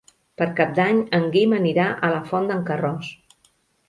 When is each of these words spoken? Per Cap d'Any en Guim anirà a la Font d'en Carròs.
Per 0.41 0.45
Cap 0.59 0.71
d'Any 0.77 1.01
en 1.17 1.27
Guim 1.35 1.53
anirà 1.57 1.85
a 2.07 2.09
la 2.13 2.21
Font 2.31 2.49
d'en 2.53 2.65
Carròs. 2.71 3.11